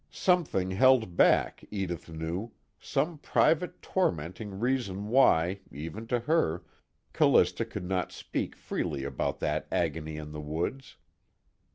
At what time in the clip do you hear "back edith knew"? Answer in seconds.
1.15-2.51